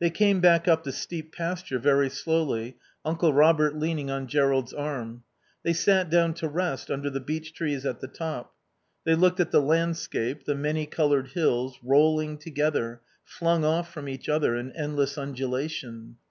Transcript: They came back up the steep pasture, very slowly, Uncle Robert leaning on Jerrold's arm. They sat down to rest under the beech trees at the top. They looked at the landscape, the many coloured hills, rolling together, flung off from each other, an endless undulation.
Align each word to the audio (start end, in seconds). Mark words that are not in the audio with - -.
They 0.00 0.08
came 0.08 0.40
back 0.40 0.66
up 0.66 0.84
the 0.84 0.90
steep 0.90 1.34
pasture, 1.34 1.78
very 1.78 2.08
slowly, 2.08 2.78
Uncle 3.04 3.34
Robert 3.34 3.76
leaning 3.76 4.10
on 4.10 4.26
Jerrold's 4.26 4.72
arm. 4.72 5.22
They 5.62 5.74
sat 5.74 6.08
down 6.08 6.32
to 6.36 6.48
rest 6.48 6.90
under 6.90 7.10
the 7.10 7.20
beech 7.20 7.52
trees 7.52 7.84
at 7.84 8.00
the 8.00 8.08
top. 8.08 8.54
They 9.04 9.14
looked 9.14 9.40
at 9.40 9.50
the 9.50 9.60
landscape, 9.60 10.46
the 10.46 10.54
many 10.54 10.86
coloured 10.86 11.32
hills, 11.32 11.78
rolling 11.82 12.38
together, 12.38 13.02
flung 13.22 13.66
off 13.66 13.92
from 13.92 14.08
each 14.08 14.30
other, 14.30 14.54
an 14.54 14.72
endless 14.76 15.18
undulation. 15.18 16.16